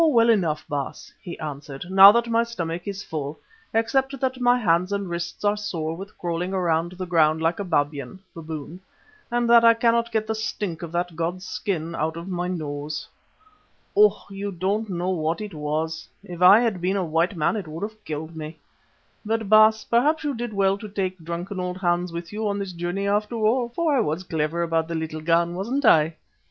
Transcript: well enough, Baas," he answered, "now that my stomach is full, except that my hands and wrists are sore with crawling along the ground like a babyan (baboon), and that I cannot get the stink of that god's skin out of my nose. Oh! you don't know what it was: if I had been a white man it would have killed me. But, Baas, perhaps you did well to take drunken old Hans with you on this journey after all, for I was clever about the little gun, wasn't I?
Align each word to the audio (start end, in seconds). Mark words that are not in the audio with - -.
well 0.11 0.31
enough, 0.31 0.65
Baas," 0.67 1.13
he 1.21 1.37
answered, 1.37 1.85
"now 1.91 2.11
that 2.11 2.25
my 2.27 2.41
stomach 2.41 2.87
is 2.87 3.03
full, 3.03 3.39
except 3.71 4.19
that 4.19 4.41
my 4.41 4.57
hands 4.57 4.91
and 4.91 5.07
wrists 5.07 5.45
are 5.45 5.55
sore 5.55 5.95
with 5.95 6.17
crawling 6.17 6.53
along 6.53 6.89
the 6.89 7.05
ground 7.05 7.39
like 7.39 7.59
a 7.59 7.63
babyan 7.63 8.19
(baboon), 8.33 8.79
and 9.29 9.47
that 9.47 9.63
I 9.63 9.75
cannot 9.75 10.11
get 10.11 10.25
the 10.25 10.33
stink 10.33 10.81
of 10.81 10.91
that 10.91 11.15
god's 11.15 11.45
skin 11.45 11.93
out 11.93 12.17
of 12.17 12.27
my 12.27 12.47
nose. 12.47 13.07
Oh! 13.95 14.23
you 14.31 14.51
don't 14.51 14.89
know 14.89 15.11
what 15.11 15.39
it 15.39 15.53
was: 15.53 16.07
if 16.23 16.41
I 16.41 16.61
had 16.61 16.81
been 16.81 16.97
a 16.97 17.05
white 17.05 17.35
man 17.37 17.55
it 17.55 17.67
would 17.67 17.83
have 17.83 18.03
killed 18.03 18.35
me. 18.35 18.57
But, 19.23 19.49
Baas, 19.49 19.83
perhaps 19.83 20.23
you 20.23 20.33
did 20.33 20.51
well 20.51 20.79
to 20.79 20.89
take 20.89 21.19
drunken 21.23 21.59
old 21.59 21.77
Hans 21.77 22.11
with 22.11 22.33
you 22.33 22.47
on 22.47 22.57
this 22.57 22.73
journey 22.73 23.07
after 23.07 23.35
all, 23.35 23.69
for 23.69 23.95
I 23.95 23.99
was 23.99 24.23
clever 24.23 24.63
about 24.63 24.87
the 24.87 24.95
little 24.95 25.21
gun, 25.21 25.53
wasn't 25.53 25.85
I? 25.85 26.15